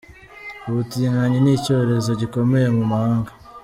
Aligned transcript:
Ubutinganyi 0.69 1.37
ni 1.41 1.51
icyorezo 1.57 2.09
gikomeye 2.21 2.67
mu 2.77 2.83
mahanga. 2.91 3.31